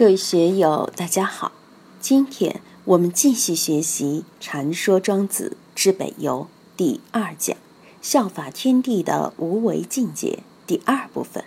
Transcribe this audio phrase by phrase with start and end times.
[0.00, 1.52] 各位学友，大家好。
[2.00, 7.54] 今天我们继续学习《禅说庄子之北游》第二讲
[8.00, 11.44] “效法天地的无为境界”第二部分，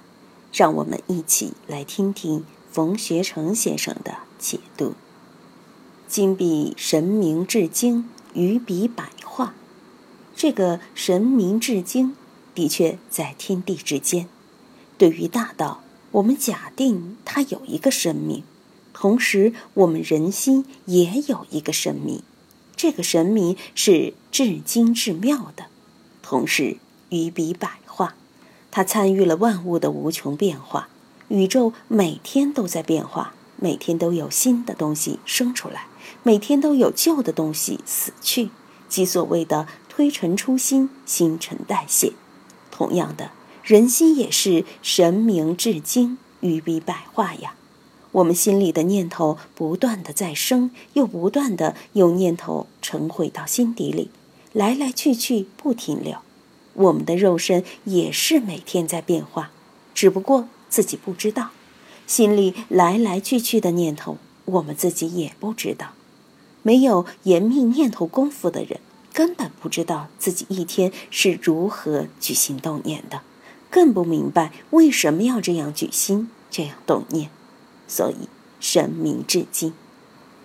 [0.54, 4.94] 让我们一起来听听冯学成先生的解读。
[6.08, 9.56] 今比神明至精，于彼百化。
[10.36, 12.16] 这个神明至精，
[12.54, 14.30] 的确在天地之间。
[15.00, 15.83] 对于大道。
[16.14, 18.44] 我们假定它有一个生命，
[18.94, 22.22] 同时我们人心也有一个生命，
[22.76, 25.66] 这个神明是至精至妙的，
[26.22, 26.78] 同时
[27.10, 28.16] 于彼百化，
[28.70, 30.88] 它参与了万物的无穷变化，
[31.30, 35.88] 宇宙每天都在变化，每天都有新的东西生出来，
[36.22, 38.52] 每天都有旧的东西死去，
[38.88, 42.14] 即所谓的推陈出新、新陈代谢。
[42.70, 43.32] 同样的。
[43.64, 47.56] 人心也是神明至精，于彼百化呀。
[48.12, 54.10] 我们心里的念头不断的在生，又不断的有念头沉回到心底里，
[54.52, 56.18] 来来去去不停留。
[56.74, 59.52] 我们的肉身也是每天在变化，
[59.96, 61.52] 只不过自己不知道。
[62.06, 65.94] 心里来来去去的念头，我们自己也不知道。
[66.64, 68.82] 没有严密念头功夫的人，
[69.14, 73.22] 根本不知道自己一天是如何举心动念的。
[73.74, 77.32] 更不明白为什么要这样举心，这样动念，
[77.88, 78.30] 所以
[78.60, 79.74] 神明至今。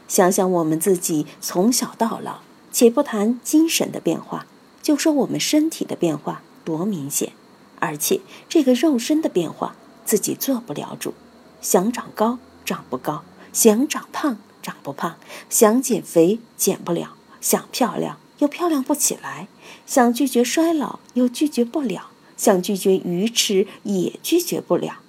[0.08, 2.38] 想想我们自己从小到老，
[2.72, 4.46] 且不谈精神的变化，
[4.80, 7.32] 就说我们身体的变化多明显，
[7.80, 11.12] 而且这个肉身的变化自己做不了主，
[11.60, 15.16] 想长高长不高，想长胖长不胖，
[15.50, 19.48] 想减肥减不了，想漂亮又漂亮不起来，
[19.84, 22.08] 想拒绝衰老又拒绝不了。
[22.39, 25.00] 想拒绝愚痴，也拒绝不了。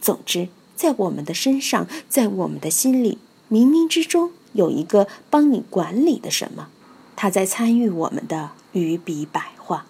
[0.00, 3.18] 总之，在我们的身上，在我们的心里，
[3.50, 6.68] 冥冥之中有一个帮你管理的什么，
[7.16, 9.86] 他在参与我们的于彼百化。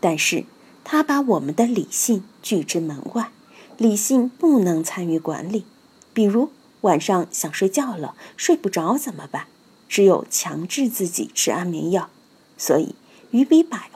[0.00, 0.44] 但是，
[0.82, 3.30] 他把我们的理性拒之门外，
[3.78, 5.64] 理性不能参与管理。
[6.12, 9.46] 比如晚上想睡觉了，睡不着怎么办？
[9.88, 12.10] 只有强制自己吃安眠药。
[12.58, 12.96] 所以，
[13.30, 13.88] 鱼比百。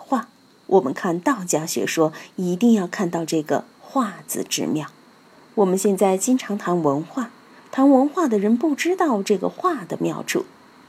[0.67, 4.89] 我们看道家学说，一定要看到这个“化”字之妙。
[5.57, 7.31] 我们现在经常谈文化，
[7.71, 10.47] 谈文化的人不知道这个“化”的妙处。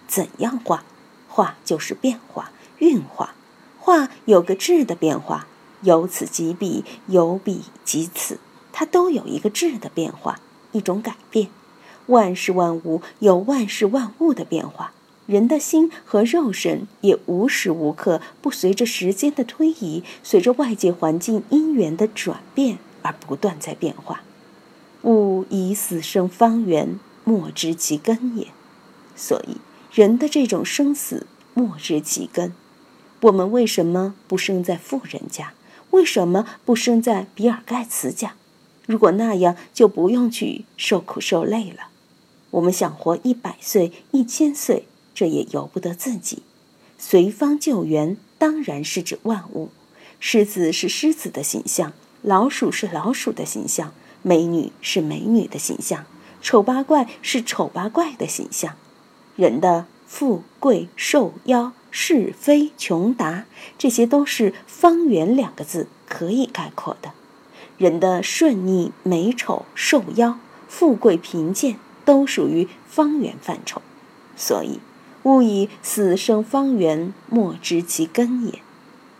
[0.07, 0.83] 怎样化？
[1.27, 3.35] 化就是变化、运化。
[3.79, 5.45] 化有个质的变化，
[5.81, 8.39] 由此及彼，由彼及此，
[8.71, 10.39] 它都有一个质的变化，
[10.71, 11.49] 一种改变。
[12.07, 14.91] 万事万物有万事万物的变化。
[15.25, 24.21] 人的心和肉身也无时无刻不随着时间的推移，随着外界环境因缘的转变而不断在变化。
[25.03, 28.47] 物以死生方圆，莫知其根也。
[29.15, 29.57] 所以，
[29.91, 32.53] 人的这种生死莫知其根。
[33.21, 35.53] 我们为什么不生在富人家？
[35.91, 38.33] 为什么不生在比尔盖茨家？
[38.85, 41.87] 如果那样，就不用去受苦受累了。
[42.51, 44.87] 我们想活一百岁、一千岁。
[45.15, 46.43] 这也由不得自己。
[46.97, 49.69] 随方救援，当然是指万物。
[50.19, 56.05] 狮子是狮子的形象，老鼠是老鼠的形象，美女是美女的形象，
[56.41, 58.75] 丑八怪是丑八怪的形象。
[59.35, 63.45] 人的富贵寿夭、是非穷达，
[63.77, 67.11] 这些都是“方圆”两个字可以概括的。
[67.77, 70.35] 人的顺逆美丑、寿夭、
[70.69, 73.81] 富贵贫贱，都属于方圆范畴。
[74.37, 74.79] 所以。
[75.25, 78.59] 勿以死生方圆，莫知其根也。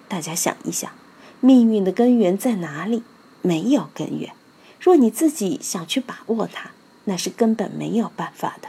[0.08, 0.92] 大家想一想，
[1.40, 3.02] 命运的根源在哪里？
[3.42, 4.32] 没有根源。
[4.80, 6.70] 若你自己想去把握它，
[7.06, 8.68] 那是根本没有办法的。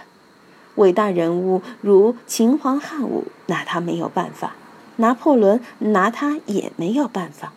[0.76, 4.52] 伟大人物如秦皇汉武，拿他没有办法；
[4.96, 7.52] 拿破仑拿他也没有办法。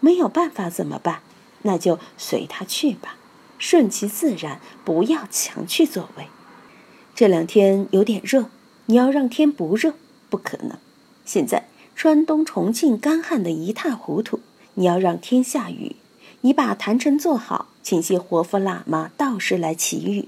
[0.00, 1.20] 没有办法怎么办？
[1.62, 3.16] 那就随他去吧，
[3.58, 6.28] 顺其自然，不要强去作为。
[7.14, 8.46] 这两天有点热。
[8.90, 9.92] 你要让天不热，
[10.30, 10.78] 不可能。
[11.26, 11.64] 现在
[11.94, 14.40] 川东、重庆干旱的一塌糊涂，
[14.74, 15.96] 你要让天下雨，
[16.40, 20.26] 你把坛城做好，请些活佛喇嘛、道士来祈雨。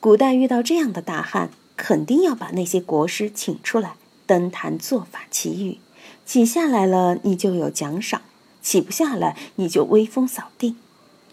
[0.00, 1.48] 古代遇到这样的大旱，
[1.78, 3.94] 肯定要把那些国师请出来
[4.26, 5.78] 登坛做法祈雨。
[6.26, 8.20] 起下来了，你就有奖赏；
[8.60, 10.76] 起不下来，你就威风扫地。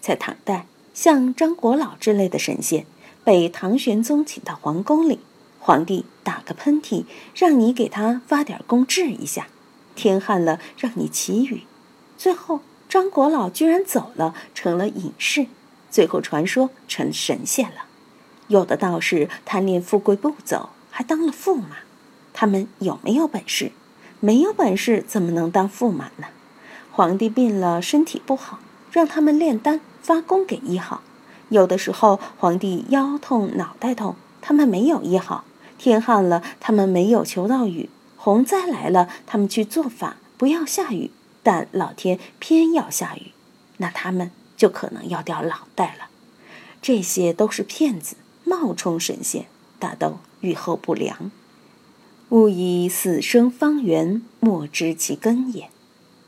[0.00, 0.64] 在唐代，
[0.94, 2.86] 像张国老之类的神仙，
[3.22, 5.18] 被唐玄宗请到皇宫里。
[5.64, 7.04] 皇帝打个喷嚏，
[7.36, 9.44] 让你给他发点功治一下；
[9.94, 11.62] 天旱了，让你祈雨。
[12.18, 15.46] 最后，张国老居然走了，成了隐士。
[15.88, 17.84] 最后传说成神仙了。
[18.48, 21.76] 有的道士贪恋富贵不走，还当了驸马。
[22.32, 23.70] 他们有没有本事？
[24.18, 26.26] 没有本事怎么能当驸马呢？
[26.90, 28.58] 皇帝病了，身体不好，
[28.90, 31.02] 让他们炼丹发功给医好。
[31.50, 35.44] 有的时候皇帝腰痛、脑袋痛，他们没有医好。
[35.82, 41.10] 天旱了，他们没有求到雨；洪灾来了，他们去做法不要下雨，
[41.42, 43.32] 但老天偏要下雨，
[43.78, 46.06] 那他们就可能要掉脑袋了。
[46.80, 48.14] 这些都是骗子。
[48.44, 49.46] 冒充神仙，
[49.80, 51.32] 大都预后不良。
[52.28, 55.68] 勿以死生方圆，莫知其根也。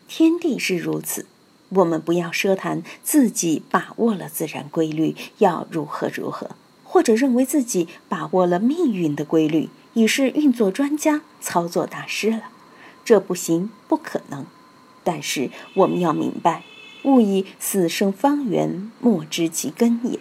[0.09, 1.27] 天地是如此，
[1.69, 6.51] 我们不要奢谈自己把握了自然规律，要如何如何，
[6.95, 12.45] 或者认为自己把握了命运的规律，已是运作专家、操作大师了。
[13.05, 14.47] 这不行，不可能。
[15.03, 16.63] 但是我们要明白，
[17.03, 20.21] 勿以死生方圆，莫知其根也。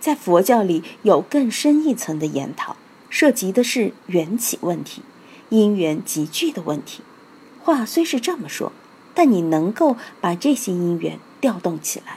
[0.00, 2.76] 在佛教里有更深一层的研讨，
[3.08, 5.02] 涉及的是缘起问题、
[5.50, 7.02] 因缘集聚的问题。
[7.62, 8.72] 话虽是这么说，
[9.14, 12.16] 但你能够把这些因缘调动起来？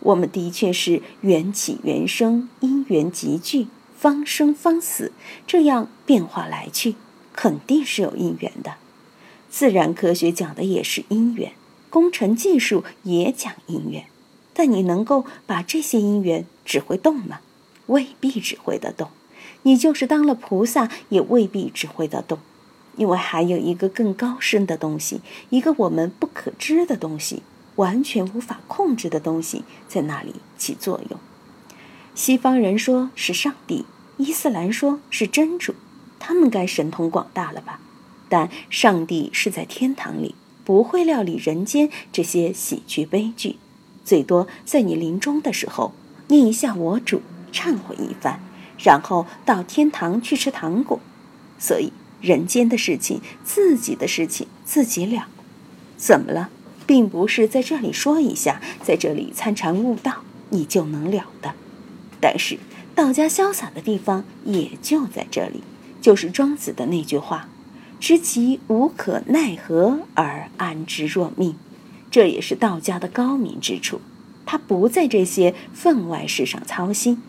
[0.00, 3.66] 我们的确是缘起缘生，因缘集聚，
[3.96, 5.12] 方生方死，
[5.46, 6.94] 这样变化来去，
[7.32, 8.74] 肯定是有因缘的。
[9.50, 11.52] 自然科学讲的也是因缘，
[11.90, 14.04] 工程技术也讲因缘。
[14.52, 17.40] 但你能够把这些因缘指挥动吗？
[17.86, 19.08] 未必指挥得动。
[19.62, 22.38] 你就是当了菩萨，也未必指挥得动，
[22.96, 25.20] 因为还有一个更高深的东西，
[25.50, 27.42] 一个我们不可知的东西，
[27.76, 31.18] 完全无法控制的东西，在那里起作用。
[32.14, 33.84] 西方人说是上帝，
[34.16, 35.74] 伊斯兰说是真主，
[36.18, 37.80] 他们该神通广大了吧？
[38.28, 40.34] 但上帝是在天堂里，
[40.64, 43.56] 不会料理人间这些喜剧悲剧。
[44.04, 45.92] 最多在你临终的时候
[46.28, 48.40] 念一下我主，忏悔一番，
[48.82, 50.98] 然后到天堂去吃糖果。
[51.58, 55.28] 所以人间的事情，自己的事情自己了。
[55.96, 56.50] 怎么了？
[56.86, 61.54] 并不是在这里说一下，在这里参禅悟道，你就能了的。
[62.20, 62.58] 但是
[62.94, 65.62] 道家潇洒的地方也就在这里，
[66.00, 67.48] 就是庄子的那句话
[68.00, 71.56] ：“知其无可奈何而安之若命。”
[72.10, 74.00] 这也是道家的高明之处，
[74.46, 77.20] 他不在这些分外事上操心。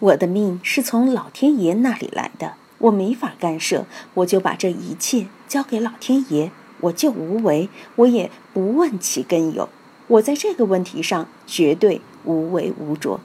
[0.00, 6.50] 我的命是从老天爷那里来的，我没法干涉，我就把这一切交给老天爷，
[6.82, 9.68] 我就无为，我也不问其根由。
[10.06, 13.18] 我在这个问题上绝对无为无着，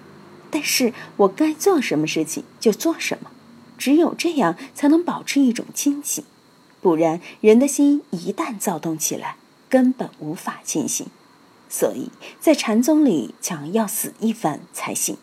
[0.50, 3.30] 但是我该做什么事情就做什么，
[3.78, 6.24] 只有这样才能保持一种清醒，
[6.82, 9.36] 不然人的心一旦躁动起来。
[9.70, 11.08] 根本无法清醒，
[11.68, 12.10] 所以
[12.40, 15.18] 在禅宗里讲要死一番才行，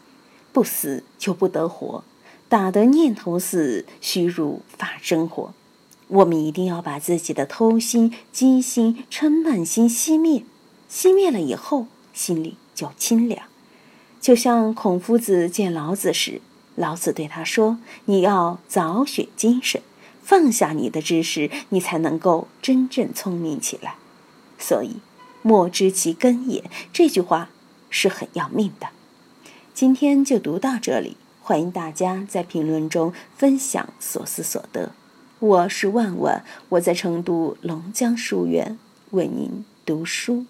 [0.53, 2.05] 不死就不得活，
[2.47, 5.55] 打得念头死，虚如法生活。
[6.15, 10.45] 我们一定要把自己的偷心、机心、嗔慢心熄灭，
[10.89, 13.47] 熄灭了以后，心里就清凉。
[14.21, 16.41] 就像孔夫子见老子时，
[16.77, 19.83] 老子对他说：“你要早学精神，
[20.23, 23.97] 放下你的知识，你才能够真正聪明起来。”
[24.57, 24.99] 所以，
[25.43, 26.71] 莫知其根也。
[26.93, 27.51] 这句话
[27.91, 28.91] 是很要命的。
[29.75, 34.93] 今天就读到这里，欢迎大家在评论中分享所思所得。
[35.45, 38.79] 我是万万，我在成都龙江书院
[39.11, 40.47] 为您读书。